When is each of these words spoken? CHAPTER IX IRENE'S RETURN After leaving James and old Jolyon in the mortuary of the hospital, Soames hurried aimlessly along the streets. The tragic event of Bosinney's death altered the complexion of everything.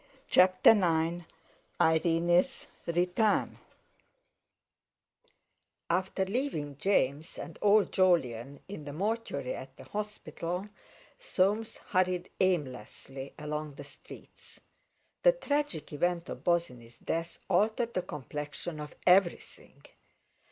CHAPTER 0.27 0.71
IX 0.71 1.25
IRENE'S 1.79 2.65
RETURN 2.87 3.59
After 5.91 6.25
leaving 6.25 6.75
James 6.79 7.37
and 7.37 7.59
old 7.61 7.91
Jolyon 7.91 8.61
in 8.67 8.85
the 8.85 8.93
mortuary 8.93 9.55
of 9.55 9.67
the 9.77 9.83
hospital, 9.83 10.67
Soames 11.19 11.77
hurried 11.77 12.31
aimlessly 12.39 13.35
along 13.37 13.75
the 13.75 13.83
streets. 13.83 14.59
The 15.21 15.33
tragic 15.33 15.93
event 15.93 16.29
of 16.29 16.43
Bosinney's 16.43 16.97
death 16.97 17.39
altered 17.47 17.93
the 17.93 18.01
complexion 18.01 18.79
of 18.79 18.95
everything. 19.05 19.85